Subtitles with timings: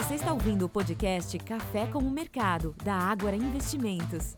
[0.00, 4.34] Você está ouvindo o podcast Café com o Mercado, da Ágora Investimentos.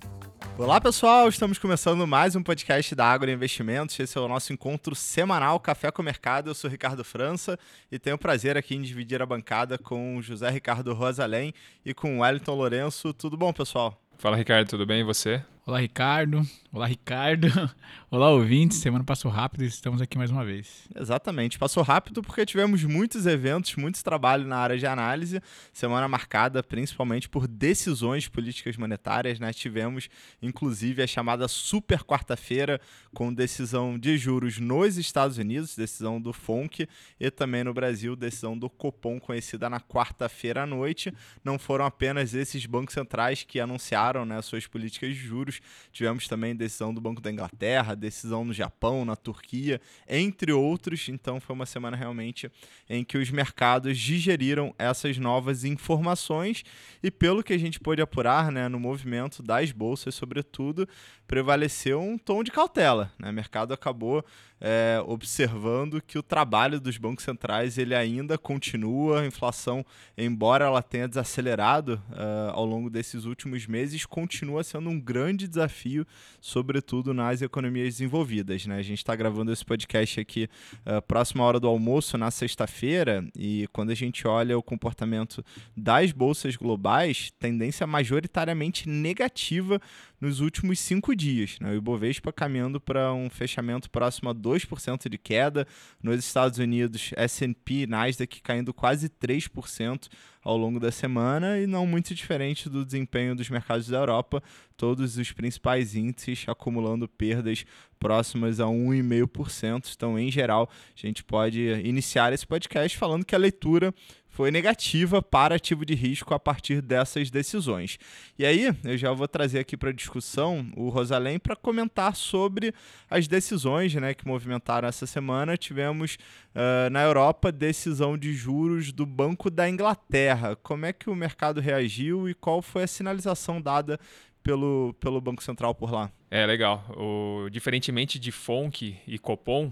[0.59, 3.99] Olá pessoal, estamos começando mais um podcast da Ágora Investimentos.
[4.01, 6.51] Esse é o nosso encontro semanal Café com o Mercado.
[6.51, 7.57] Eu sou Ricardo França
[7.93, 11.55] e tenho o prazer aqui em dividir a bancada com José Ricardo Rosalém
[11.87, 13.15] e com Wellington Lourenço.
[13.15, 13.97] Tudo bom, pessoal?
[14.19, 15.45] Fala Ricardo, tudo bem e você?
[15.65, 16.45] Olá, Ricardo.
[16.73, 17.47] Olá, Ricardo.
[18.11, 18.79] Olá, ouvintes.
[18.79, 20.89] Semana passou rápido e estamos aqui mais uma vez.
[20.93, 21.57] Exatamente.
[21.57, 25.41] Passou rápido porque tivemos muitos eventos, muito trabalho na área de análise.
[25.73, 29.39] Semana marcada principalmente por decisões políticas monetárias.
[29.39, 29.53] Né?
[29.53, 30.09] Tivemos,
[30.43, 32.81] inclusive, a chamada super quarta-feira
[33.15, 36.89] com decisão de juros nos Estados Unidos, decisão do FONC,
[37.21, 41.15] e também no Brasil, decisão do Copom, conhecida na quarta-feira à noite.
[41.45, 45.52] Não foram apenas esses bancos centrais que anunciaram né, suas políticas de juros
[45.93, 51.09] Tivemos também decisão do Banco da Inglaterra, decisão no Japão, na Turquia, entre outros.
[51.09, 52.51] Então foi uma semana realmente
[52.89, 56.65] em que os mercados digeriram essas novas informações
[57.03, 60.89] e pelo que a gente pôde apurar, né, no movimento das bolsas, sobretudo,
[61.27, 63.13] prevaleceu um tom de cautela.
[63.19, 63.31] Né?
[63.31, 64.25] O mercado acabou
[64.65, 69.85] é, observando que o trabalho dos bancos centrais ele ainda continua, a inflação,
[70.17, 76.07] embora ela tenha desacelerado uh, ao longo desses últimos meses, continua sendo um grande desafio,
[76.41, 78.65] sobretudo nas economias desenvolvidas.
[78.65, 78.77] Né?
[78.77, 80.49] A gente está gravando esse podcast aqui
[80.87, 85.45] uh, próxima hora do almoço, na sexta-feira, e quando a gente olha o comportamento
[85.77, 89.81] das bolsas globais, tendência majoritariamente negativa
[90.23, 91.59] nos últimos cinco dias.
[91.61, 91.73] Né?
[91.73, 95.67] O Ibovespa caminhando para um fechamento próximo a 2% de queda.
[96.01, 100.09] Nos Estados Unidos, S&P e Nasdaq caindo quase 3%
[100.41, 104.41] ao longo da semana e não muito diferente do desempenho dos mercados da Europa,
[104.77, 107.65] todos os principais índices acumulando perdas
[107.99, 109.93] próximas a 1,5%.
[109.95, 113.93] Então, em geral, a gente pode iniciar esse podcast falando que a leitura
[114.33, 117.99] foi negativa para ativo de risco a partir dessas decisões.
[118.39, 122.75] E aí, eu já vou trazer aqui para discussão o Rosalém para comentar sobre
[123.11, 125.55] as decisões né, que movimentaram essa semana.
[125.59, 126.17] Tivemos
[126.55, 130.57] uh, na Europa decisão de juros do Banco da Inglaterra.
[130.57, 134.01] Como é que o mercado reagiu e qual foi a sinalização dada
[134.43, 136.11] pelo, pelo Banco Central por lá?
[136.31, 136.87] É, legal.
[136.97, 139.71] O, diferentemente de FONC e Copom,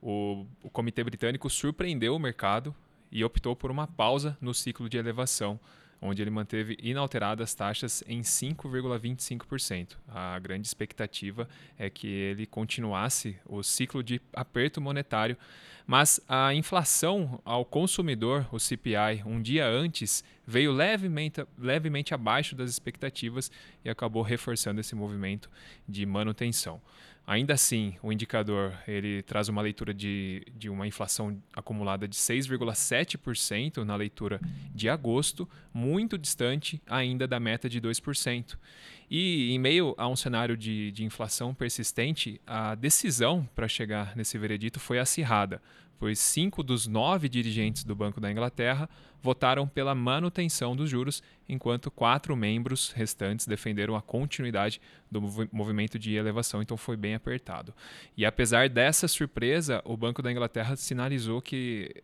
[0.00, 2.72] o, o Comitê Britânico surpreendeu o mercado
[3.10, 5.58] e optou por uma pausa no ciclo de elevação,
[6.00, 9.96] onde ele manteve inalteradas taxas em 5,25%.
[10.08, 15.36] A grande expectativa é que ele continuasse o ciclo de aperto monetário,
[15.86, 22.70] mas a inflação ao consumidor, o CPI, um dia antes, veio levemente, levemente abaixo das
[22.70, 23.50] expectativas
[23.84, 25.50] e acabou reforçando esse movimento
[25.88, 26.80] de manutenção.
[27.26, 33.78] Ainda assim, o indicador ele traz uma leitura de, de uma inflação acumulada de 6,7%
[33.78, 34.40] na leitura
[34.72, 38.56] de agosto, muito distante ainda da meta de 2%.
[39.10, 44.38] E em meio a um cenário de, de inflação persistente, a decisão para chegar nesse
[44.38, 45.60] veredito foi acirrada,
[45.98, 48.88] pois cinco dos nove dirigentes do Banco da Inglaterra
[49.22, 54.80] votaram pela manutenção dos juros, enquanto quatro membros restantes defenderam a continuidade
[55.10, 55.20] do
[55.52, 57.72] movimento de elevação, então foi bem apertado.
[58.16, 61.94] E apesar dessa surpresa, o Banco da Inglaterra sinalizou que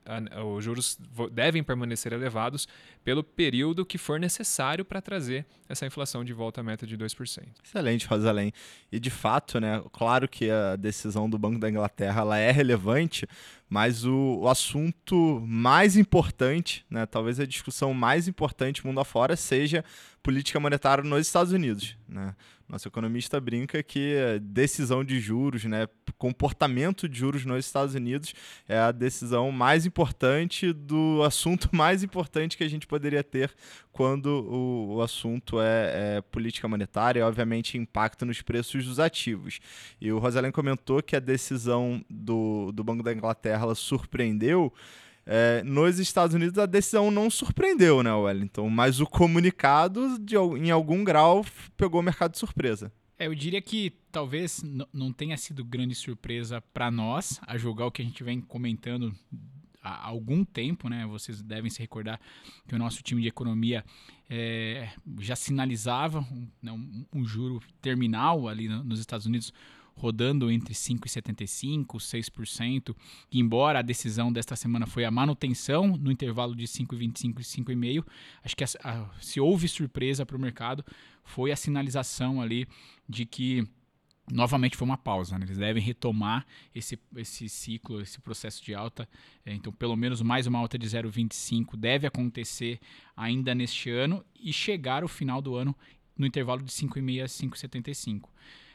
[0.44, 0.98] os juros
[1.32, 2.68] devem permanecer elevados
[3.04, 7.48] pelo período que for necessário para trazer essa inflação de volta à meta de 2%.
[7.64, 8.52] Excelente, Rosalém.
[8.90, 13.26] E de fato, né, claro que a decisão do Banco da Inglaterra ela é relevante,
[13.68, 19.84] mas o, o assunto mais importante, né, talvez a discussão mais importante mundo afora seja
[20.22, 21.96] política monetária nos Estados Unidos.
[22.08, 22.34] Né?
[22.68, 28.32] Nosso economista brinca que decisão de juros, né, comportamento de juros nos Estados Unidos
[28.68, 33.52] é a decisão mais importante do assunto mais importante que a gente poderia ter
[33.92, 39.60] quando o, o assunto é, é, política monetária e, obviamente, impacto nos preços dos ativos.
[40.00, 44.72] E o Rosalém comentou que a decisão do, do Banco da Inglaterra surpreendeu
[45.24, 48.68] é, nos Estados Unidos a decisão não surpreendeu, né, Wellington?
[48.68, 51.44] Mas o comunicado, de, em algum grau,
[51.76, 52.92] pegou o mercado de surpresa.
[53.18, 57.90] É, eu diria que talvez não tenha sido grande surpresa para nós, a julgar o
[57.90, 59.14] que a gente vem comentando
[59.82, 61.06] há algum tempo, né?
[61.06, 62.20] Vocês devem se recordar
[62.66, 63.84] que o nosso time de economia
[64.30, 64.88] é,
[65.18, 69.52] já sinalizava um, né, um, um, juro terminal ali nos Estados Unidos
[69.94, 72.96] rodando entre 5,75% e 6%,
[73.30, 78.04] e embora a decisão desta semana foi a manutenção no intervalo de 5,25% e 5,5%,
[78.44, 80.84] acho que a, a, se houve surpresa para o mercado,
[81.24, 82.66] foi a sinalização ali
[83.08, 83.66] de que
[84.30, 85.38] novamente foi uma pausa.
[85.38, 85.46] Né?
[85.46, 89.08] Eles devem retomar esse, esse ciclo, esse processo de alta.
[89.44, 92.80] É, então, pelo menos mais uma alta de 0,25 deve acontecer
[93.16, 95.76] ainda neste ano e chegar o final do ano
[96.16, 98.28] no intervalo de 5,5 a 5,75.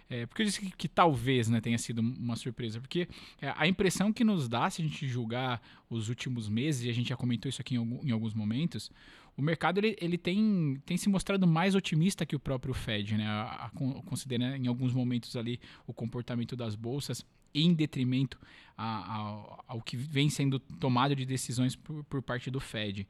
[0.10, 3.08] É, porque eu disse que, que talvez né, tenha sido uma surpresa, porque
[3.42, 6.94] é, a impressão que nos dá, se a gente julgar os últimos meses, e a
[6.94, 8.90] gente já comentou isso aqui em, algum, em alguns momentos,
[9.38, 13.28] o mercado ele, ele tem, tem se mostrado mais otimista que o próprio Fed, né?
[13.28, 13.70] A, a,
[14.06, 17.24] considerando em alguns momentos ali o comportamento das bolsas
[17.54, 18.40] em detrimento
[18.78, 23.08] a, ao que vem sendo tomado de decisões por, por parte do Fed.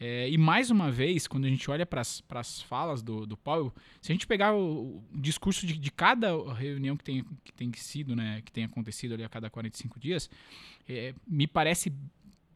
[0.00, 3.36] É, e mais uma vez, quando a gente olha para as falas do, do
[4.00, 7.72] se a gente pegar o, o discurso de, de, cada reunião que tem, que tem
[7.72, 10.30] sido, né, que tem acontecido ali a cada 45 dias,
[10.88, 11.92] é, me parece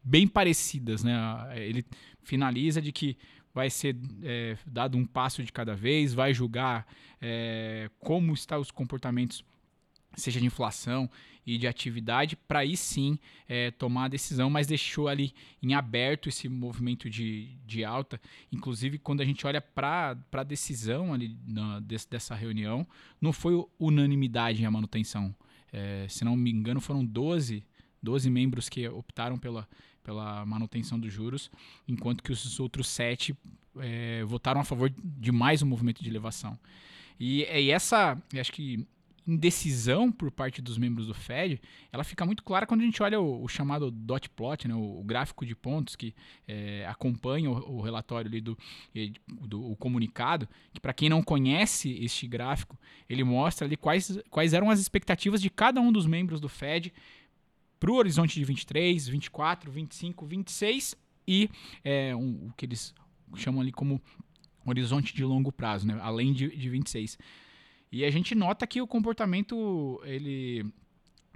[0.03, 1.03] bem parecidas.
[1.03, 1.13] Né?
[1.55, 1.85] Ele
[2.23, 3.17] finaliza de que
[3.53, 6.87] vai ser é, dado um passo de cada vez, vai julgar
[7.21, 9.43] é, como estão os comportamentos
[10.15, 11.09] seja de inflação
[11.45, 16.29] e de atividade, para aí sim é, tomar a decisão, mas deixou ali em aberto
[16.29, 18.19] esse movimento de, de alta.
[18.51, 22.87] Inclusive, quando a gente olha para a decisão ali na, desse, dessa reunião,
[23.19, 25.35] não foi unanimidade a manutenção.
[25.71, 27.63] É, se não me engano, foram 12,
[28.01, 29.67] 12 membros que optaram pela,
[30.03, 31.49] pela manutenção dos juros,
[31.87, 33.35] enquanto que os outros sete
[33.79, 36.57] é, votaram a favor de mais um movimento de elevação.
[37.19, 38.85] E, e essa, acho que
[39.27, 41.61] indecisão por parte dos membros do Fed,
[41.91, 44.99] ela fica muito clara quando a gente olha o, o chamado dot plot, né, o,
[44.99, 46.13] o, gráfico de pontos que
[46.47, 48.57] é, acompanha o, o, relatório ali do,
[49.27, 52.77] do o comunicado, que para quem não conhece este gráfico,
[53.09, 56.93] ele mostra ali quais, quais eram as expectativas de cada um dos membros do Fed
[57.83, 60.95] para o horizonte de 23, 24, 25, 26
[61.27, 61.49] e
[61.83, 62.95] é, um, o que eles
[63.35, 64.01] chamam ali como
[64.65, 67.17] horizonte de longo prazo, né, além de, de 26.
[67.91, 70.65] E a gente nota que o comportamento ele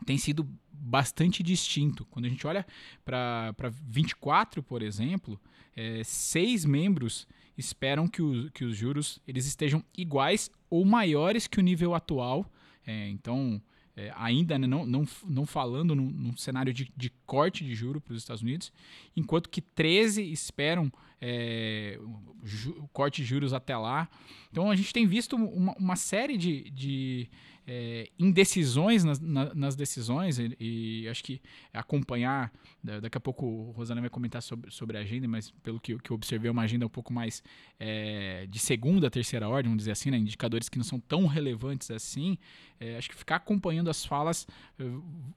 [0.06, 2.06] tem sido bastante distinto.
[2.06, 2.66] Quando a gente olha
[3.04, 3.54] para
[3.86, 5.38] 24, por exemplo,
[5.76, 7.28] é, seis membros
[7.58, 12.50] esperam que, o, que os juros eles estejam iguais ou maiores que o nível atual.
[12.86, 13.62] É, então,
[13.98, 18.00] é, ainda né, não, não, não falando num, num cenário de, de, corte de juro
[18.00, 18.72] para os Estados Unidos,
[19.16, 22.00] enquanto que 13 esperam é,
[22.44, 24.08] ju, corte de juros até lá.
[24.52, 27.28] Então a gente tem visto uma, uma série de, de
[27.68, 31.42] é, indecisões nas, na, nas decisões e, e, acho que
[31.74, 32.50] acompanhar,
[32.82, 36.12] daqui a pouco o Rosana vai comentar sobre, sobre a agenda, mas pelo que, que
[36.12, 37.44] eu observei, é uma agenda um pouco mais
[37.78, 41.92] é, de segunda, terceira ordem, vamos dizer assim, né, indicadores que não são tão relevantes
[41.92, 42.38] assim,
[42.80, 44.48] é, acho que ficar acompanhando as falas
[44.80, 44.84] é,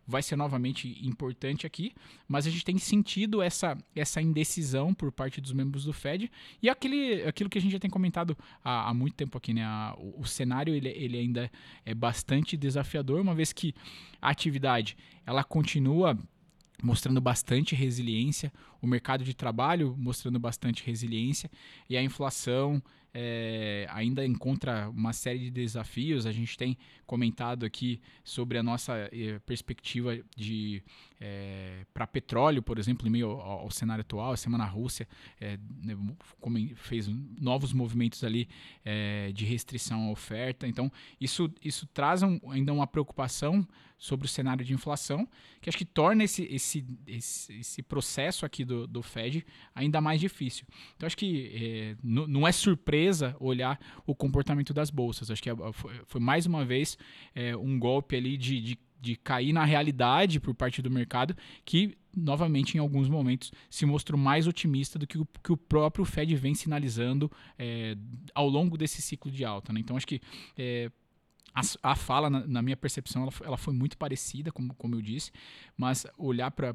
[0.06, 1.92] vai ser novamente importante aqui,
[2.28, 6.30] mas a gente tem sentido essa, essa indecisão por parte dos membros do Fed.
[6.62, 9.66] E aquele, aquilo que a gente já tem comentado há, há muito tempo aqui, né,
[9.98, 11.50] o, o cenário ele, ele ainda
[11.84, 13.74] é bastante bastante desafiador, uma vez que
[14.20, 16.18] a atividade ela continua
[16.82, 21.50] mostrando bastante resiliência, o mercado de trabalho mostrando bastante resiliência
[21.88, 22.82] e a inflação
[23.12, 26.26] é, ainda encontra uma série de desafios.
[26.26, 26.76] A gente tem
[27.06, 30.82] comentado aqui sobre a nossa é, perspectiva de
[31.20, 34.32] é, para petróleo, por exemplo, em meio ao, ao cenário atual.
[34.32, 35.06] A semana Rússia
[35.38, 35.58] é,
[36.76, 37.08] fez
[37.38, 38.48] novos movimentos ali
[38.84, 40.66] é, de restrição à oferta.
[40.66, 40.90] Então,
[41.20, 43.66] isso, isso traz um, ainda uma preocupação
[43.98, 45.28] sobre o cenário de inflação,
[45.60, 50.18] que acho que torna esse, esse, esse, esse processo aqui do, do Fed ainda mais
[50.18, 50.64] difícil.
[50.96, 55.30] Então, acho que não é surpresa olhar o comportamento das bolsas.
[55.30, 55.54] Acho que é,
[56.06, 56.96] foi, mais uma vez
[57.60, 62.76] um golpe ali de, de, de cair na realidade por parte do mercado, que novamente
[62.76, 66.54] em alguns momentos se mostrou mais otimista do que o, que o próprio Fed vem
[66.54, 67.96] sinalizando é,
[68.34, 69.72] ao longo desse ciclo de alta.
[69.72, 69.80] Né?
[69.80, 70.20] Então acho que
[70.56, 70.90] é,
[71.54, 75.02] a, a fala, na, na, minha percepção, ela ela foi, muito parecida, como, como eu
[75.02, 75.32] disse,
[75.76, 76.74] mas olhar para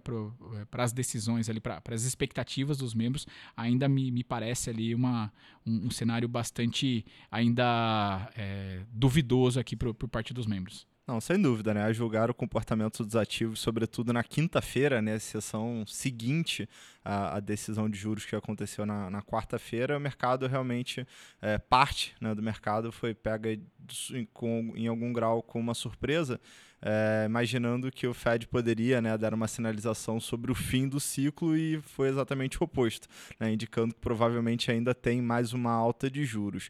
[0.78, 5.32] as decisões ali, para as expectativas dos membros, ainda me, me parece ali uma,
[5.66, 10.86] um, um cenário bastante ainda é, duvidoso aqui por, por parte dos membros.
[11.08, 11.84] Não, sem dúvida, né?
[11.84, 15.20] A julgar o comportamento dos ativos, sobretudo na quinta-feira, né?
[15.20, 16.68] Sessão seguinte
[17.04, 21.06] à, à, decisão de juros que aconteceu na, na quarta-feira, o mercado realmente,
[21.40, 23.56] é, parte né, do mercado foi pega
[24.34, 26.42] com, em algum grau com uma surpresa,
[26.82, 31.56] é, imaginando que o Fed poderia né, dar uma sinalização sobre o fim do ciclo
[31.56, 33.08] e foi exatamente o oposto,
[33.40, 36.68] né, indicando que provavelmente ainda tem mais uma alta de juros.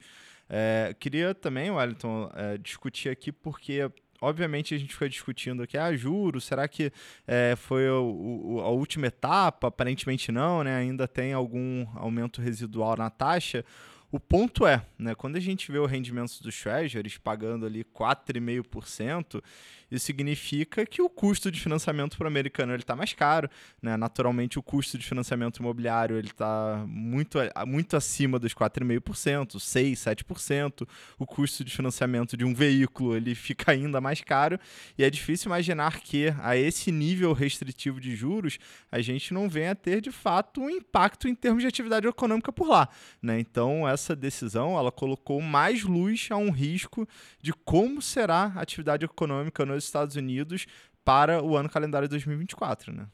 [0.50, 3.90] É, queria também, Wellington, é, discutir aqui porque
[4.26, 6.92] obviamente a gente fica discutindo aqui, ah, juros, será que
[7.28, 9.68] é, foi o, o, a última etapa?
[9.68, 10.76] Aparentemente não, né?
[10.76, 13.64] Ainda tem algum aumento residual na taxa.
[14.12, 19.42] O ponto é, né, quando a gente vê o rendimento dos treasuries pagando ali 4,5%,
[19.90, 23.50] isso significa que o custo de financiamento para o americano está mais caro.
[23.82, 23.96] Né?
[23.96, 30.88] Naturalmente, o custo de financiamento imobiliário está muito, muito acima dos 4,5%, 6%, 7%.
[31.20, 34.60] O custo de financiamento de um veículo ele fica ainda mais caro.
[34.98, 38.58] E é difícil imaginar que, a esse nível restritivo de juros,
[38.92, 42.52] a gente não venha a ter, de fato, um impacto em termos de atividade econômica
[42.52, 42.90] por lá.
[43.22, 43.40] Né?
[43.40, 47.08] Então, essa decisão ela colocou mais luz a um risco
[47.42, 50.68] de como será a atividade econômica nos Estados Unidos
[51.04, 53.08] para o ano calendário de 2024, né?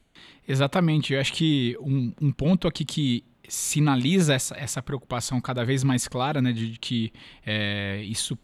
[0.46, 1.12] Exatamente.
[1.12, 6.08] Eu acho que um, um ponto aqui que sinaliza essa, essa preocupação cada vez mais
[6.08, 7.12] clara, né, de, de que
[7.44, 8.38] é, isso,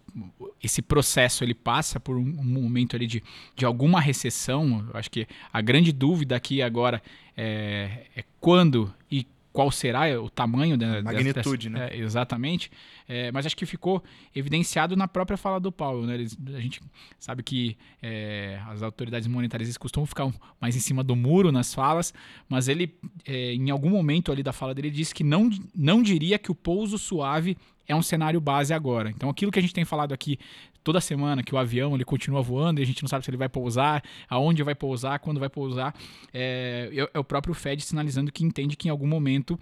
[0.62, 3.22] esse processo ele passa por um, um, momento ali de,
[3.56, 4.86] de alguma recessão.
[4.92, 7.02] Eu acho que a grande dúvida aqui agora
[7.36, 9.26] é, é quando e
[9.58, 11.90] qual será o tamanho da magnitude, dessa, né?
[11.92, 12.70] É, exatamente.
[13.08, 14.00] É, mas acho que ficou
[14.32, 16.06] evidenciado na própria fala do Paulo.
[16.06, 16.14] Né?
[16.14, 16.80] Eles, a gente
[17.18, 22.14] sabe que é, as autoridades monetárias costumam ficar mais em cima do muro nas falas,
[22.48, 22.96] mas ele,
[23.26, 26.54] é, em algum momento ali da fala dele, disse que não, não diria que o
[26.54, 27.56] pouso suave
[27.88, 29.10] é um cenário base agora.
[29.10, 30.38] Então, aquilo que a gente tem falado aqui
[30.84, 33.38] toda semana, que o avião ele continua voando e a gente não sabe se ele
[33.38, 35.94] vai pousar, aonde vai pousar, quando vai pousar,
[36.32, 39.58] é, é, é o próprio Fed sinalizando que entende que em algum momento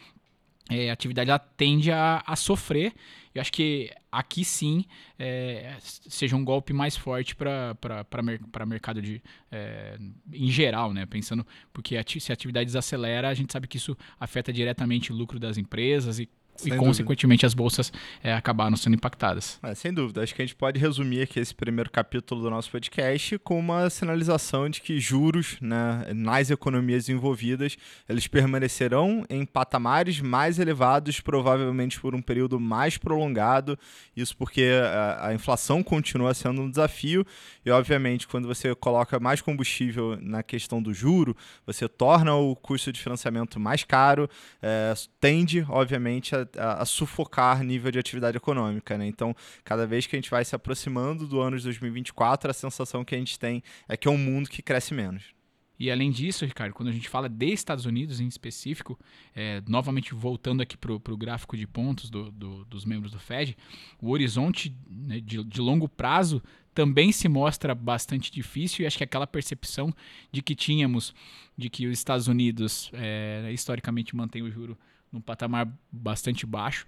[0.69, 2.93] é, a atividade ela tende a, a sofrer.
[3.33, 4.85] Eu acho que aqui sim
[5.19, 7.77] é, seja um golpe mais forte para
[8.23, 9.97] mer mercado de, é,
[10.33, 11.07] em geral, né?
[11.07, 15.39] Pensando, porque se a atividade desacelera, a gente sabe que isso afeta diretamente o lucro
[15.39, 19.59] das empresas e sem e, consequentemente, as bolsas é, acabaram sendo impactadas.
[19.63, 20.23] É, sem dúvida.
[20.23, 23.91] Acho que a gente pode resumir aqui esse primeiro capítulo do nosso podcast com uma
[23.91, 27.77] sinalização de que juros né, nas economias envolvidas
[28.09, 33.79] eles permanecerão em patamares mais elevados, provavelmente por um período mais prolongado.
[34.17, 37.27] Isso porque a, a inflação continua sendo um desafio
[37.65, 41.37] e, obviamente, quando você coloca mais combustível na questão do juro,
[41.67, 44.31] você torna o custo de financiamento mais caro,
[44.63, 48.97] é, tende, obviamente, a a, a, sufocar nível de atividade econômica.
[48.97, 49.07] Né?
[49.07, 49.35] Então,
[49.65, 53.15] cada vez que a gente vai se aproximando do ano de 2024, a sensação que
[53.15, 55.37] a gente tem é que é um mundo que cresce menos.
[55.79, 58.99] E além disso, Ricardo, quando a gente fala de Estados Unidos em específico,
[59.35, 63.57] é, novamente voltando aqui para o gráfico de pontos do, do, dos membros do Fed,
[64.01, 66.43] o horizonte né, de, de longo prazo
[66.75, 69.95] também se mostra bastante difícil e acho que aquela percepção
[70.33, 71.15] de que tínhamos
[71.57, 74.79] de que os Estados Unidos é, historicamente mantém o juro
[75.13, 76.87] num patamar bastante baixo.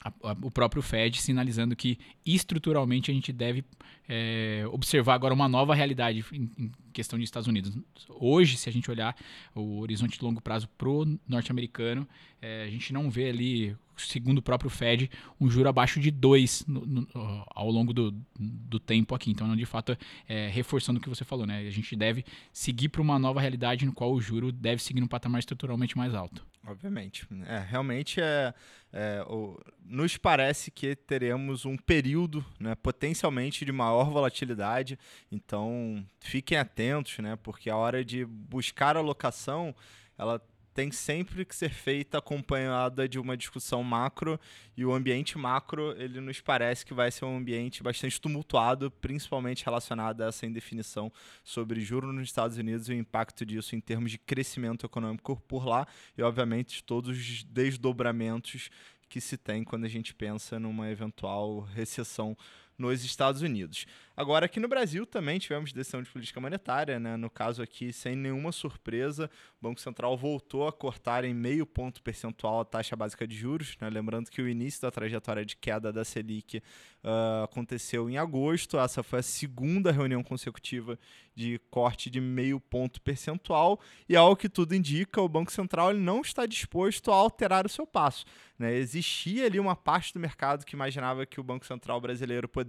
[0.00, 3.64] A, a, o próprio Fed sinalizando que estruturalmente a gente deve
[4.08, 7.76] é, observar agora uma nova realidade em, em, questão de Estados Unidos.
[8.08, 9.16] Hoje, se a gente olhar
[9.54, 12.08] o horizonte de longo prazo para o norte-americano,
[12.40, 16.64] é, a gente não vê ali, segundo o próprio Fed, um juro abaixo de 2
[17.50, 19.30] ao longo do, do tempo aqui.
[19.30, 19.96] Então, de fato,
[20.28, 21.58] é, reforçando o que você falou, né?
[21.58, 25.06] a gente deve seguir para uma nova realidade no qual o juro deve seguir num
[25.06, 26.46] patamar estruturalmente mais alto.
[26.66, 27.26] Obviamente.
[27.46, 28.52] É, realmente é,
[28.92, 34.98] é o, nos parece que teremos um período né, potencialmente de maior volatilidade.
[35.32, 37.36] Então, fiquem atentos, né?
[37.36, 39.74] Porque a hora de buscar a locação,
[40.18, 40.40] ela
[40.74, 44.38] tem sempre que ser feita acompanhada de uma discussão macro
[44.76, 49.64] e o ambiente macro ele nos parece que vai ser um ambiente bastante tumultuado, principalmente
[49.64, 54.10] relacionado a essa indefinição sobre juros nos Estados Unidos e o impacto disso em termos
[54.10, 58.70] de crescimento econômico por lá e obviamente todos os desdobramentos
[59.08, 62.36] que se tem quando a gente pensa numa eventual recessão
[62.78, 63.86] nos Estados Unidos.
[64.18, 67.16] Agora, aqui no Brasil também tivemos decisão de política monetária, né?
[67.16, 69.30] no caso aqui, sem nenhuma surpresa,
[69.60, 73.76] o Banco Central voltou a cortar em meio ponto percentual a taxa básica de juros.
[73.80, 73.88] Né?
[73.88, 79.04] Lembrando que o início da trajetória de queda da Selic uh, aconteceu em agosto, essa
[79.04, 80.98] foi a segunda reunião consecutiva
[81.32, 86.22] de corte de meio ponto percentual, e ao que tudo indica, o Banco Central não
[86.22, 88.24] está disposto a alterar o seu passo.
[88.58, 88.74] Né?
[88.74, 92.67] Existia ali uma parte do mercado que imaginava que o Banco Central brasileiro poderia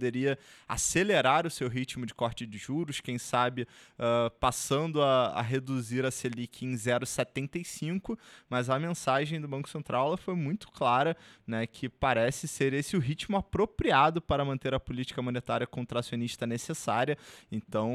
[0.68, 6.04] acelerar o seu ritmo de corte de juros, quem sabe uh, passando a, a, reduzir
[6.04, 11.16] a Selic em 0,75, mas a mensagem do Banco Central foi muito clara,
[11.46, 17.16] né, que parece ser esse o ritmo apropriado para manter a política monetária contracionista necessária.
[17.50, 17.92] Então,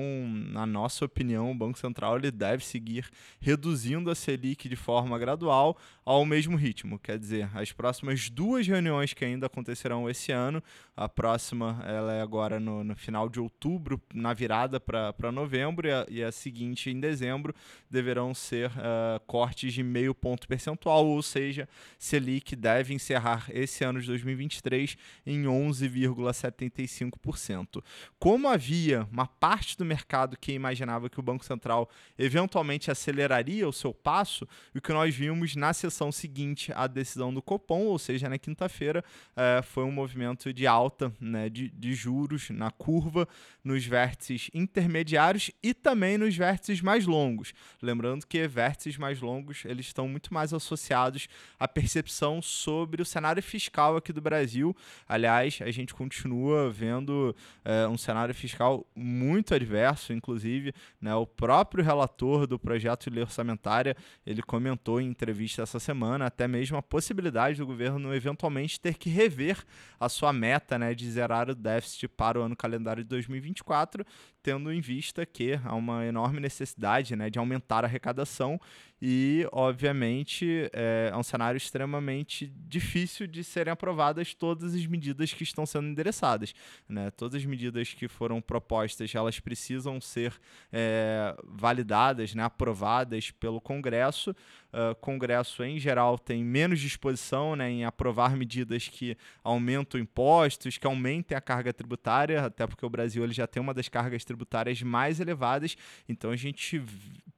[0.51, 3.09] na nossa opinião, o Banco Central ele deve seguir
[3.39, 9.13] reduzindo a Selic de forma gradual ao mesmo ritmo, quer dizer, as próximas duas reuniões
[9.13, 10.61] que ainda acontecerão esse ano.
[10.95, 15.91] A próxima ela é agora no, no final de outubro, na virada para novembro, e
[15.91, 17.53] a, e a, seguinte em dezembro,
[17.89, 23.99] deverão ser uh, cortes de meio ponto percentual, ou seja, Selic deve encerrar esse ano
[24.01, 27.83] de 2023 em 11,75%.
[28.19, 33.73] Como havia uma parte do mercado que imaginava que o Banco Central eventualmente aceleraria o
[33.73, 38.29] seu passo, o que nós vimos na sessão seguinte à decisão do Copom, ou seja,
[38.29, 43.27] na quinta-feira, uh, foi um movimento de alta né, de, de juros na curva,
[43.63, 47.53] nos vértices intermediários e também nos vértices mais longos.
[47.81, 51.27] Lembrando que vértices mais longos eles estão muito mais associados
[51.59, 54.75] à percepção sobre o cenário fiscal aqui do Brasil.
[55.07, 61.83] Aliás, a gente continua vendo é, um cenário fiscal muito adverso, inclusive né, o próprio
[61.83, 66.81] relator do projeto de lei orçamentária ele comentou em entrevista essa semana até mesmo a
[66.81, 69.63] possibilidade do governo eventualmente ter que rever
[69.99, 71.74] a sua meta né, de zerar o déficit
[72.07, 74.05] para o ano calendário de 2024,
[74.41, 78.59] tendo em vista que há uma enorme necessidade né, de aumentar a arrecadação
[79.01, 85.43] e, obviamente, é, é, um cenário extremamente difícil de serem aprovadas todas as medidas que
[85.43, 86.53] estão sendo endereçadas.
[86.87, 87.11] Né?
[87.11, 90.33] Todas as medidas que foram propostas, elas precisam ser
[90.71, 94.35] é, validadas, né, aprovadas pelo Congresso.
[94.75, 100.85] Uh, Congresso, em geral, tem menos disposição né, em aprovar medidas que aumentam impostos, que
[100.85, 104.81] aumentem a carga tributária, até porque o Brasil ele já tem uma das cargas tributárias
[104.81, 105.77] mais elevadas.
[106.09, 106.83] Então, a gente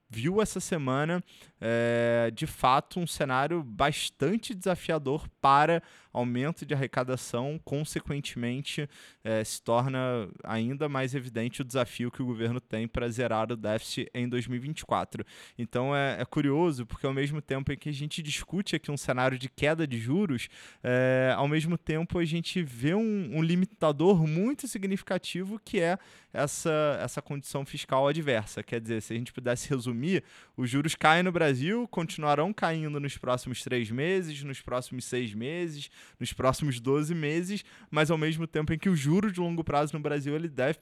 [0.08, 1.22] viu essa semana
[1.60, 8.88] é, de fato um cenário bastante desafiador para aumento de arrecadação, consequentemente
[9.22, 13.56] é, se torna ainda mais evidente o desafio que o governo tem para zerar o
[13.56, 15.24] déficit em 2024.
[15.58, 18.96] Então é, é, curioso, porque ao mesmo tempo em que a gente discute aqui um
[18.96, 20.48] cenário de queda de juros,
[20.82, 25.98] é, ao mesmo tempo a gente vê um, um limitador muito significativo que é
[26.32, 28.62] essa, essa condição fiscal adversa.
[28.62, 30.22] Quer dizer, se a gente pudesse resumir,
[30.56, 35.90] os juros caem no Brasil, continuarão caindo nos próximos três meses, nos próximos seis meses,
[36.18, 39.94] nos próximos 12 meses, mas ao mesmo tempo em que o juro de longo prazo
[39.94, 40.78] no Brasil ele deve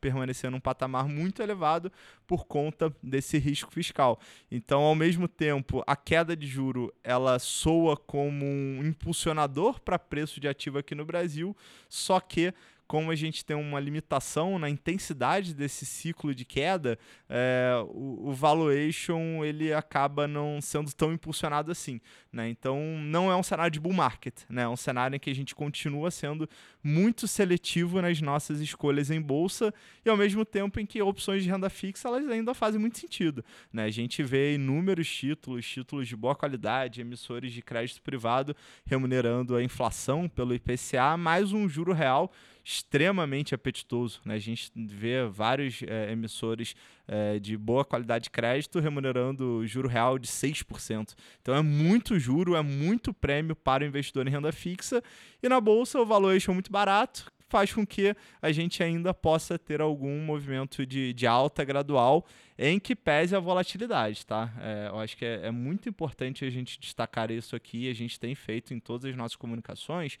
[0.00, 1.90] permanecer num patamar muito elevado
[2.26, 4.20] por conta desse risco fiscal.
[4.50, 10.40] Então, ao mesmo tempo, a queda de juro ela soa como um impulsionador para preço
[10.40, 11.56] de ativo aqui no Brasil,
[11.88, 12.54] só que
[12.90, 16.98] como a gente tem uma limitação na intensidade desse ciclo de queda,
[17.28, 22.00] é, o, o, valuation ele acaba não sendo tão impulsionado assim.
[22.32, 22.48] Né?
[22.48, 24.62] Então, não é um cenário de bull market, né?
[24.62, 26.48] é um cenário em que a gente continua sendo
[26.82, 29.72] muito seletivo nas nossas escolhas em bolsa
[30.04, 33.44] e, ao mesmo tempo, em que opções de renda fixa elas ainda fazem muito sentido.
[33.72, 33.84] Né?
[33.84, 39.62] A gente vê inúmeros títulos, títulos de boa qualidade, emissores de crédito privado remunerando a
[39.62, 42.32] inflação pelo IPCA, mais um juro real
[42.70, 44.20] extremamente apetitoso.
[44.24, 44.34] Né?
[44.34, 46.76] A gente vê vários é, emissores
[47.08, 51.14] é, de boa qualidade de crédito remunerando juro real de 6%.
[51.42, 55.02] Então é muito juro, é muito prêmio para o investidor em renda fixa.
[55.42, 59.58] E na bolsa o valuation é muito barato, faz com que a gente ainda possa
[59.58, 62.24] ter algum movimento de, de alta gradual
[62.56, 64.52] em que pese a volatilidade, tá?
[64.60, 68.20] É, eu acho que é, é, muito importante a gente destacar isso aqui, a gente
[68.20, 70.18] tem feito em todas as nossas comunicações,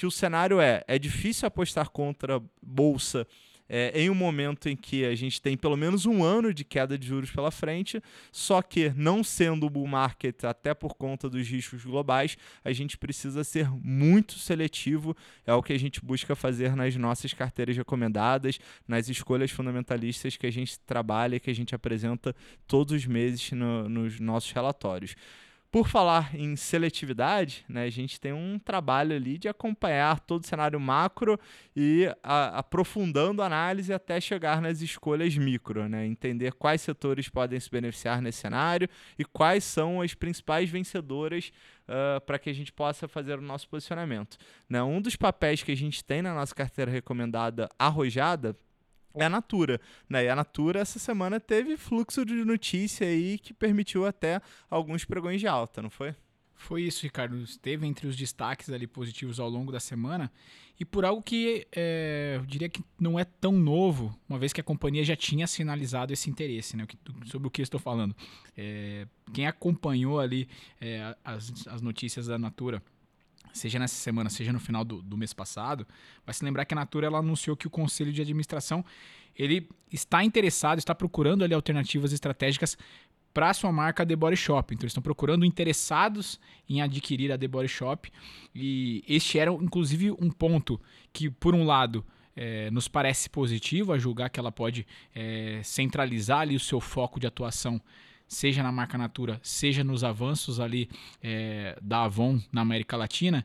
[0.00, 3.26] que o cenário é, é difícil apostar contra bolsa
[3.68, 6.96] é, em um momento em que a gente tem pelo menos um ano de queda
[6.96, 11.46] de juros pela frente, só que não sendo o bull market, até por conta dos
[11.46, 15.14] riscos globais, a gente precisa ser muito seletivo,
[15.46, 18.58] é o que a gente busca fazer nas nossas carteiras recomendadas,
[18.88, 22.34] nas escolhas fundamentalistas que a gente trabalha, que a gente apresenta
[22.66, 25.14] todos os meses no, nos nossos relatórios.
[25.70, 30.46] Por falar em seletividade, né, a gente tem um trabalho ali de acompanhar todo o
[30.46, 31.38] cenário macro
[31.76, 37.60] e a, aprofundando a análise até chegar nas escolhas micro, né, entender quais setores podem
[37.60, 41.52] se beneficiar nesse cenário e quais são as principais vencedoras
[41.84, 44.38] uh, para que a gente possa fazer o nosso posicionamento.
[44.68, 48.56] Né, um dos papéis que a gente tem na nossa carteira recomendada arrojada
[49.14, 49.80] é a Natura.
[50.08, 50.24] Né?
[50.24, 55.40] E a Natura, essa semana, teve fluxo de notícia aí que permitiu até alguns pregões
[55.40, 56.14] de alta, não foi?
[56.54, 57.36] Foi isso, Ricardo.
[57.38, 60.30] Esteve entre os destaques ali positivos ao longo da semana
[60.78, 64.62] e por algo que é, eu diria que não é tão novo, uma vez que
[64.62, 66.86] a companhia já tinha sinalizado esse interesse, né?
[67.26, 68.16] sobre o que estou falando.
[68.56, 70.48] É, quem acompanhou ali
[70.80, 72.82] é, as, as notícias da Natura
[73.52, 75.86] seja nessa semana, seja no final do, do mês passado,
[76.24, 78.84] vai se lembrar que a Natura ela anunciou que o conselho de administração
[79.36, 82.76] ele está interessado, está procurando ali alternativas estratégicas
[83.32, 84.74] para sua marca The Body Shop.
[84.74, 88.10] Então eles estão procurando interessados em adquirir a The Body Shop
[88.54, 90.80] e este era inclusive um ponto
[91.12, 92.04] que por um lado
[92.36, 97.20] é, nos parece positivo, a julgar que ela pode é, centralizar ali o seu foco
[97.20, 97.80] de atuação,
[98.30, 100.88] seja na marca Natura, seja nos avanços ali
[101.20, 103.44] é, da Avon na América Latina.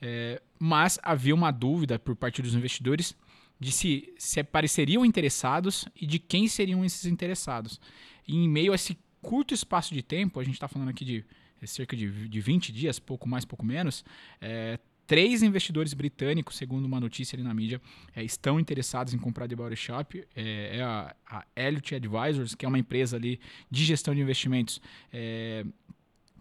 [0.00, 3.16] É, mas havia uma dúvida por parte dos investidores
[3.58, 7.80] de se, se apareceriam interessados e de quem seriam esses interessados.
[8.28, 11.24] E em meio a esse curto espaço de tempo, a gente está falando aqui de
[11.66, 14.04] cerca de, de 20 dias, pouco mais, pouco menos,
[14.38, 14.78] é,
[15.10, 17.82] três investidores britânicos, segundo uma notícia ali na mídia,
[18.14, 20.24] é, estão interessados em comprar The Body Shop.
[20.36, 24.80] É, é a, a Elliott Advisors, que é uma empresa ali de gestão de investimentos
[25.12, 25.64] é,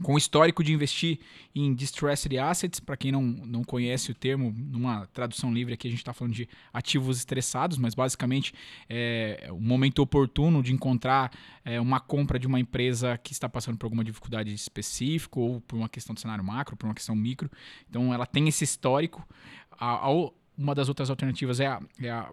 [0.02, 1.20] com histórico de investir
[1.54, 5.92] em distressed assets, para quem não, não conhece o termo, numa tradução livre aqui a
[5.92, 8.54] gente está falando de ativos estressados, mas basicamente
[8.90, 11.32] é o momento oportuno de encontrar
[11.66, 15.76] é, uma compra de uma empresa que está passando por alguma dificuldade específica, ou por
[15.76, 17.50] uma questão do cenário macro, por uma questão micro.
[17.90, 19.28] Então ela tem esse histórico.
[19.72, 20.10] A, a,
[20.58, 22.32] uma das outras alternativas é a, é a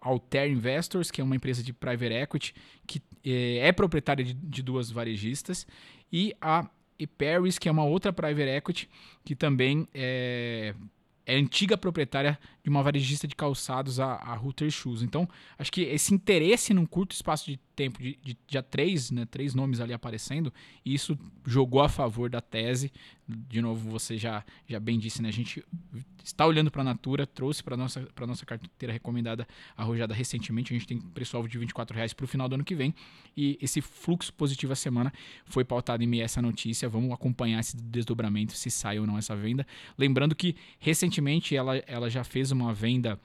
[0.00, 2.54] Alter Investors, que é uma empresa de private equity
[2.86, 5.66] que é, é proprietária de, de duas varejistas,
[6.12, 8.90] e a e Paris, que é uma outra private equity
[9.24, 10.74] que também é,
[11.26, 15.02] é antiga proprietária de uma varejista de calçados, a, a Router Shoes.
[15.02, 15.28] Então,
[15.58, 19.54] acho que esse interesse num curto espaço de tempo, de, de já três, né, três
[19.54, 20.52] nomes ali aparecendo,
[20.84, 22.92] isso jogou a favor da tese.
[23.48, 25.28] De novo, você já, já bem disse, né?
[25.28, 25.64] A gente
[26.24, 30.72] está olhando para a Natura, trouxe para nossa, nossa carteira recomendada arrojada recentemente.
[30.72, 32.94] A gente tem preço-alvo de 24 reais para o final do ano que vem.
[33.36, 35.12] E esse fluxo positivo a semana
[35.44, 36.88] foi pautado em essa notícia.
[36.88, 39.66] Vamos acompanhar esse desdobramento, se sai ou não essa venda.
[39.96, 43.18] Lembrando que recentemente ela, ela já fez uma venda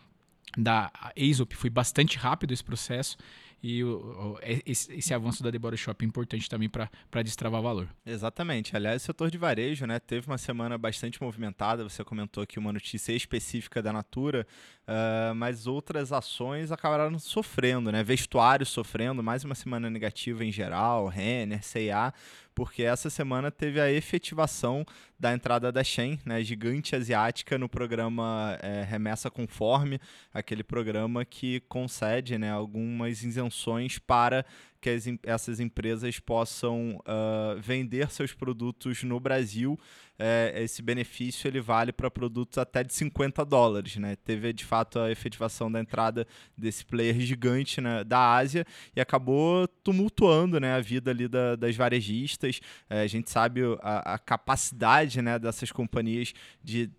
[0.58, 3.17] da Aesop, foi bastante rápido esse processo
[3.62, 7.62] e o, o, é, esse, esse, avanço da Body Shop é importante também para destravar
[7.62, 7.89] valor.
[8.06, 8.76] Exatamente.
[8.76, 11.84] Aliás, o setor de varejo né, teve uma semana bastante movimentada.
[11.84, 14.46] Você comentou aqui uma notícia específica da Natura,
[14.88, 18.04] uh, mas outras ações acabaram sofrendo, né?
[18.04, 22.13] Vestuário sofrendo, mais uma semana negativa em geral, Renner, C&A,
[22.58, 24.84] porque essa semana teve a efetivação
[25.20, 30.02] da entrada da Shen, né, gigante asiática, no programa é, Remessa Conforme,
[30.34, 34.43] aquele programa que concede né, algumas isenções para
[34.79, 39.79] que as, essas empresas possam uh, vender seus produtos no Brasil.
[40.19, 43.97] É, esse benefício ele vale para produtos até de 50 dólares.
[43.97, 44.15] Né?
[44.15, 46.25] Teve de fato a efetivação da entrada
[46.57, 51.75] desse player gigante né, da Ásia e acabou tumultuando né, a vida ali da, das
[51.75, 52.59] varejistas.
[52.89, 56.89] É, a gente sabe a, a capacidade né, dessas companhias de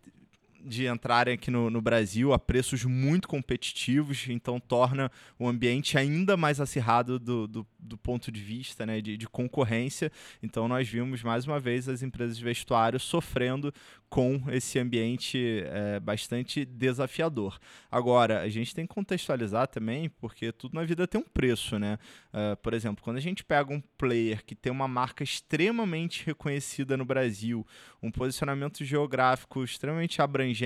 [0.68, 6.36] de entrarem aqui no, no, Brasil a preços muito competitivos, então torna o ambiente ainda
[6.36, 10.12] mais acirrado do, do, do ponto de vista né, de, de, concorrência.
[10.42, 13.72] Então nós vimos mais uma vez as empresas de vestuário sofrendo
[14.08, 17.58] com esse ambiente é, bastante desafiador.
[17.90, 21.98] Agora, a gente tem que contextualizar também, porque tudo na vida tem um preço, né?
[22.32, 26.96] Uh, por exemplo, quando a gente pega um player que tem uma marca extremamente reconhecida
[26.96, 27.66] no Brasil,
[28.02, 30.57] um posicionamento geográfico extremamente abrangente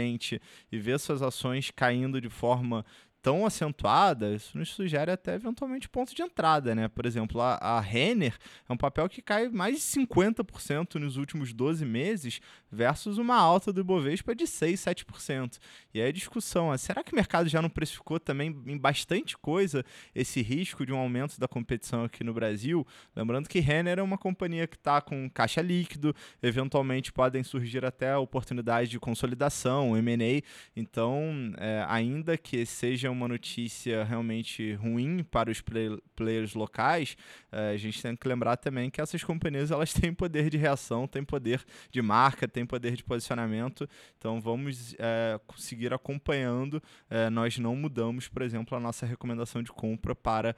[0.70, 2.84] e vê suas ações caindo de forma
[3.22, 6.88] tão acentuada, isso nos sugere até eventualmente ponto de entrada, né?
[6.88, 8.36] Por exemplo, a, a Renner
[8.68, 13.72] é um papel que cai mais de 50% nos últimos 12 meses versus uma alta
[13.72, 15.58] do Ibovespa de 6, 7%.
[15.94, 19.38] E aí a discussão é, será que o mercado já não precificou também em bastante
[19.38, 22.84] coisa esse risco de um aumento da competição aqui no Brasil?
[23.14, 28.16] Lembrando que Renner é uma companhia que está com caixa líquido, eventualmente podem surgir até
[28.16, 30.42] oportunidades de consolidação, M&A,
[30.74, 37.16] então é, ainda que seja uma notícia realmente ruim para os play players locais,
[37.52, 41.06] uh, a gente tem que lembrar também que essas companhias elas têm poder de reação,
[41.06, 43.88] têm poder de marca, têm poder de posicionamento.
[44.18, 46.74] Então vamos uh, seguir acompanhando.
[46.74, 50.56] Uh, nós não mudamos, por exemplo, a nossa recomendação de compra para,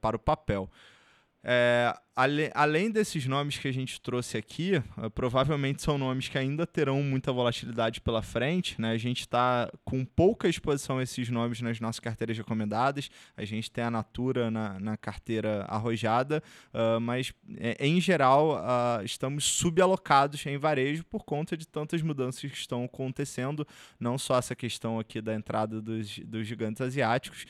[0.00, 0.70] para o papel.
[1.44, 6.36] É, ale, além desses nomes que a gente trouxe aqui, uh, provavelmente são nomes que
[6.36, 8.80] ainda terão muita volatilidade pela frente.
[8.80, 8.92] Né?
[8.92, 13.10] A gente está com pouca exposição a esses nomes nas nossas carteiras recomendadas.
[13.36, 19.04] A gente tem a Natura na, na carteira arrojada, uh, mas é, em geral uh,
[19.04, 23.66] estamos subalocados em varejo por conta de tantas mudanças que estão acontecendo.
[23.98, 27.44] Não só essa questão aqui da entrada dos, dos gigantes asiáticos,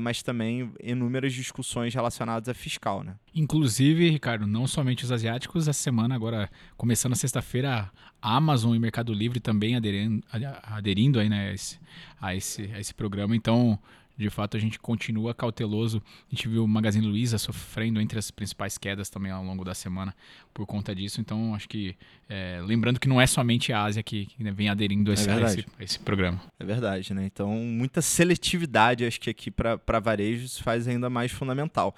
[0.00, 3.02] mas também inúmeras discussões relacionadas a fiscal.
[3.02, 3.14] Né?
[3.34, 8.78] Inclusive, Ricardo, não somente os asiáticos, essa semana, agora, começando a sexta-feira, a Amazon e
[8.78, 10.24] Mercado Livre também aderindo,
[10.62, 11.78] aderindo aí, né, a, esse,
[12.20, 13.34] a, esse, a esse programa.
[13.34, 13.78] Então,
[14.16, 16.02] de fato a gente continua cauteloso.
[16.30, 19.74] A gente viu o Magazine Luiza sofrendo entre as principais quedas também ao longo da
[19.74, 20.14] semana
[20.52, 21.20] por conta disso.
[21.20, 21.96] Então, acho que,
[22.28, 25.40] é, lembrando que não é somente a Ásia que, que vem aderindo a esse, a
[25.40, 26.40] esse, a esse programa.
[26.58, 27.24] É verdade, né?
[27.26, 31.94] Então, muita seletividade, acho que aqui para varejo se faz ainda mais fundamental.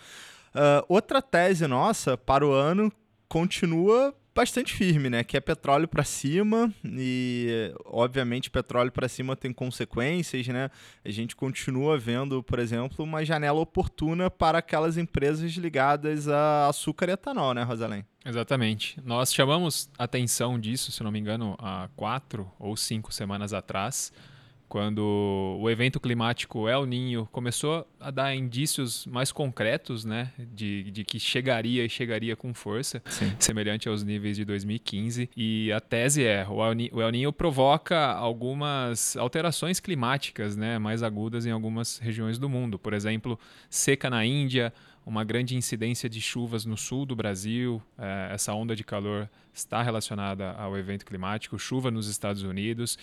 [0.55, 2.93] Uh, outra tese nossa para o ano
[3.29, 5.23] continua bastante firme, né?
[5.23, 10.71] Que é petróleo para cima e, obviamente, petróleo para cima tem consequências, né?
[11.05, 17.09] A gente continua vendo, por exemplo, uma janela oportuna para aquelas empresas ligadas a açúcar
[17.09, 18.05] e etanol, né, Rosalém?
[18.25, 19.01] Exatamente.
[19.05, 24.13] Nós chamamos atenção disso, se não me engano, há quatro ou cinco semanas atrás
[24.75, 31.05] quando o evento climático El Ninho começou a dar indícios mais concretos, né, de, de
[31.05, 33.33] que chegaria e chegaria com força, Sim.
[33.39, 35.31] semelhante aos níveis de 2015.
[35.37, 41.05] E a tese é, o El, o El Ninho provoca algumas alterações climáticas, né, mais
[41.05, 42.77] agudas em algumas regiões do mundo.
[42.77, 43.39] Por exemplo,
[43.71, 44.73] seca na Índia,
[45.07, 47.83] uma grande incidência de chuvas no sul do Brasil.
[47.99, 52.99] É, essa onda de calor está relacionada ao evento climático, chuva nos Estados Unidos.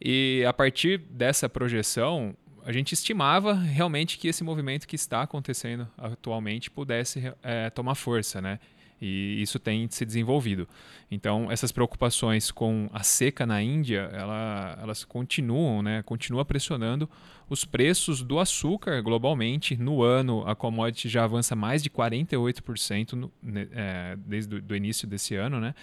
[0.00, 5.86] E a partir dessa projeção, a gente estimava realmente que esse movimento que está acontecendo
[5.96, 8.58] atualmente pudesse é, tomar força, né?
[9.00, 10.66] E isso tem se desenvolvido.
[11.10, 16.02] Então, essas preocupações com a seca na Índia, ela, elas continuam, né?
[16.02, 17.08] Continua pressionando
[17.48, 19.76] os preços do açúcar globalmente.
[19.76, 23.32] No ano, a commodity já avança mais de 48% no,
[23.72, 25.74] é, desde o início desse ano, né?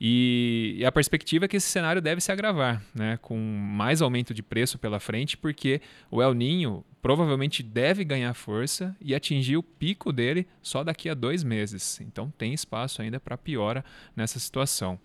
[0.00, 3.18] E, e, a perspectiva é que esse cenário deve se agravar, né?
[3.20, 5.80] Com mais aumento de preço pela frente, porque
[6.10, 11.14] o El Ninho provavelmente deve ganhar força e atingir o pico dele só daqui a
[11.14, 12.00] dois meses.
[12.00, 14.98] Então tem espaço ainda para piora nessa situação.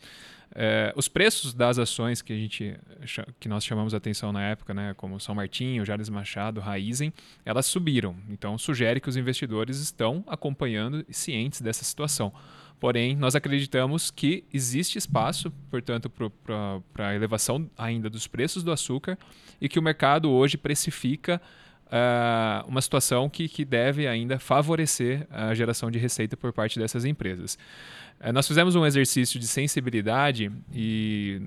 [0.53, 2.77] É, os preços das ações que a gente
[3.39, 8.15] que nós chamamos atenção na época, né, como São Martinho, Jales Machado, Raizen, elas subiram.
[8.29, 12.33] Então sugere que os investidores estão acompanhando e cientes dessa situação.
[12.79, 19.17] Porém, nós acreditamos que existe espaço, portanto, para a elevação ainda dos preços do açúcar
[19.61, 21.41] e que o mercado hoje precifica
[21.95, 27.05] uh, uma situação que, que deve ainda favorecer a geração de receita por parte dessas
[27.05, 27.57] empresas.
[28.19, 31.41] Uh, nós fizemos um exercício de sensibilidade e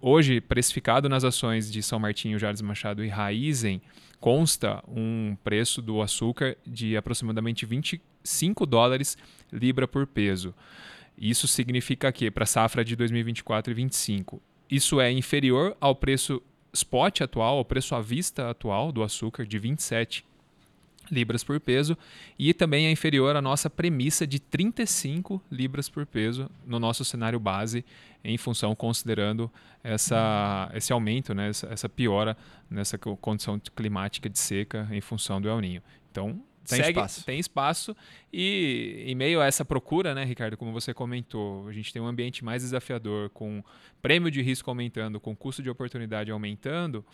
[0.00, 3.80] hoje precificado nas ações de São Martinho, Jales Machado e Raizen,
[4.18, 9.16] consta um preço do açúcar de aproximadamente 25 dólares
[9.52, 10.54] libra por peso.
[11.16, 16.42] Isso significa que para a safra de 2024 e 2025, isso é inferior ao preço
[16.74, 20.24] spot atual, o preço à vista atual do açúcar de 27
[21.10, 21.96] libras por peso
[22.38, 27.38] e também é inferior à nossa premissa de 35 libras por peso no nosso cenário
[27.38, 27.84] base
[28.22, 29.50] em função considerando
[29.82, 32.36] essa, esse aumento, né, essa, essa piora
[32.70, 35.82] nessa condição climática de seca em função do El Ninho.
[36.10, 37.24] Então, tem segue, espaço.
[37.24, 37.96] Tem espaço.
[38.32, 42.06] E em meio a essa procura, né, Ricardo, como você comentou, a gente tem um
[42.06, 43.62] ambiente mais desafiador, com
[44.02, 47.04] prêmio de risco aumentando, com custo de oportunidade aumentando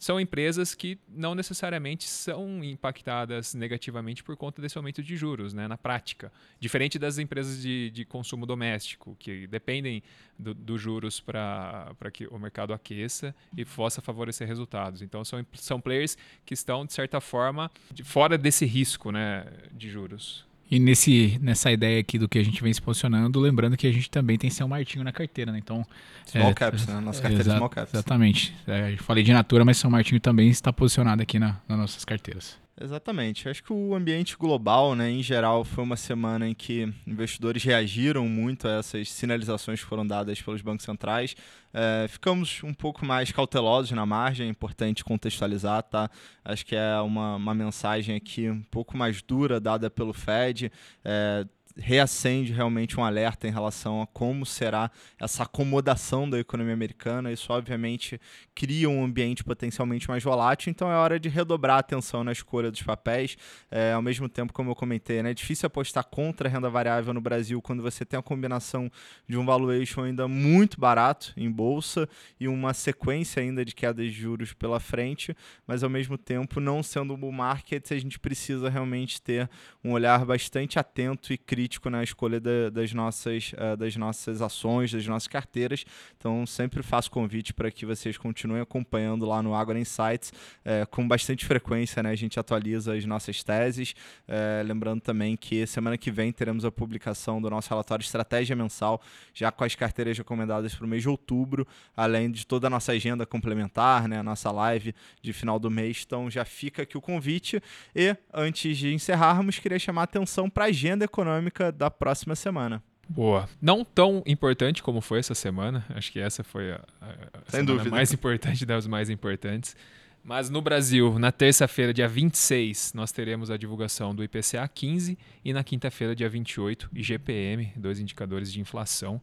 [0.00, 5.68] são empresas que não necessariamente são impactadas negativamente por conta desse aumento de juros, né,
[5.68, 6.32] na prática.
[6.58, 10.02] Diferente das empresas de, de consumo doméstico, que dependem
[10.38, 15.02] dos do juros para que o mercado aqueça e possa favorecer resultados.
[15.02, 19.90] Então, são, são players que estão, de certa forma, de, fora desse risco né, de
[19.90, 20.48] juros.
[20.70, 23.92] E nesse, nessa ideia aqui do que a gente vem se posicionando, lembrando que a
[23.92, 25.58] gente também tem São Martinho na carteira, né?
[25.58, 25.84] Então.
[26.26, 27.00] Small é, caps, né?
[27.00, 27.94] Nossa carteira exa small caps.
[27.94, 28.54] Exatamente.
[28.68, 32.56] É, falei de Natura, mas São Martinho também está posicionado aqui na, nas nossas carteiras.
[32.82, 33.46] Exatamente.
[33.46, 38.26] Acho que o ambiente global, né, em geral, foi uma semana em que investidores reagiram
[38.26, 41.36] muito a essas sinalizações que foram dadas pelos bancos centrais.
[41.74, 46.10] É, ficamos um pouco mais cautelosos na margem, é importante contextualizar, tá?
[46.42, 50.72] Acho que é uma, uma mensagem aqui um pouco mais dura dada pelo Fed.
[51.04, 51.44] É,
[51.80, 57.32] reacende realmente um alerta em relação a como será essa acomodação da economia americana.
[57.32, 58.20] Isso, obviamente,
[58.54, 62.70] cria um ambiente potencialmente mais volátil, então é hora de redobrar a atenção na escolha
[62.70, 63.36] dos papéis.
[63.70, 67.14] É, ao mesmo tempo, como eu comentei, né, é difícil apostar contra a renda variável
[67.14, 68.90] no Brasil quando você tem a combinação
[69.26, 74.12] de um valuation ainda muito barato em bolsa e uma sequência ainda de quedas de
[74.12, 75.34] juros pela frente,
[75.66, 79.48] mas ao mesmo tempo, não sendo um bull market, a gente precisa realmente ter
[79.82, 84.42] um olhar bastante atento e crítico crítico na escolha da, das, nossas, uh, das nossas
[84.42, 85.84] ações, das nossas carteiras.
[86.18, 90.32] Então, sempre faço convite para que vocês continuem acompanhando lá no Agora Insights
[90.64, 92.02] uh, com bastante frequência.
[92.02, 92.10] Né?
[92.10, 93.94] A gente atualiza as nossas teses.
[94.26, 99.00] Uh, lembrando também que semana que vem teremos a publicação do nosso relatório Estratégia Mensal,
[99.32, 101.64] já com as carteiras recomendadas para o mês de outubro,
[101.96, 104.18] além de toda a nossa agenda complementar, né?
[104.18, 106.02] a nossa live de final do mês.
[106.04, 107.62] Então, já fica aqui o convite.
[107.94, 112.82] E antes de encerrarmos, queria chamar a atenção para a agenda econômica da próxima semana.
[113.08, 113.48] Boa.
[113.60, 115.84] Não tão importante como foi essa semana.
[115.90, 119.76] Acho que essa foi a, a, a mais importante das mais importantes.
[120.22, 125.52] Mas no Brasil, na terça-feira, dia 26, nós teremos a divulgação do IPCA 15 e
[125.52, 129.20] na quinta-feira, dia 28, IGPM, dois indicadores de inflação.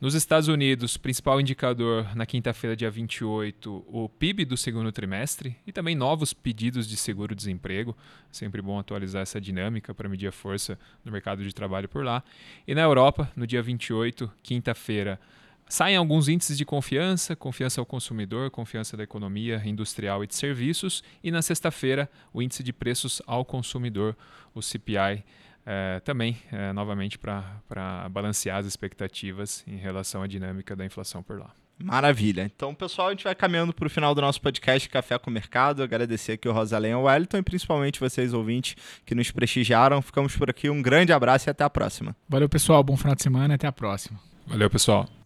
[0.00, 5.72] Nos Estados Unidos, principal indicador na quinta-feira, dia 28, o PIB do segundo trimestre e
[5.72, 7.96] também novos pedidos de seguro-desemprego.
[8.30, 12.22] Sempre bom atualizar essa dinâmica para medir a força do mercado de trabalho por lá.
[12.68, 15.18] E na Europa, no dia 28, quinta-feira,
[15.68, 21.02] Saem alguns índices de confiança, confiança ao consumidor, confiança da economia industrial e de serviços,
[21.22, 24.16] e na sexta-feira o índice de preços ao consumidor,
[24.54, 25.24] o CPI,
[25.66, 31.40] é, também, é, novamente, para balancear as expectativas em relação à dinâmica da inflação por
[31.40, 31.50] lá.
[31.78, 32.50] Maravilha.
[32.54, 35.32] Então, pessoal, a gente vai caminhando para o final do nosso podcast Café com o
[35.32, 35.82] Mercado.
[35.82, 40.00] Agradecer aqui o Rosalém e o Wellington e principalmente vocês, ouvintes, que nos prestigiaram.
[40.00, 40.70] Ficamos por aqui.
[40.70, 42.16] Um grande abraço e até a próxima.
[42.26, 42.82] Valeu, pessoal.
[42.82, 44.18] Bom final de semana e até a próxima.
[44.46, 45.25] Valeu, pessoal.